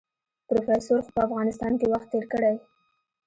پروفيسر 0.47 0.97
خو 1.05 1.09
په 1.15 1.21
افغانستان 1.27 1.71
کې 1.79 1.87
وخت 1.93 2.07
تېر 2.13 2.25
کړی. 2.33 2.55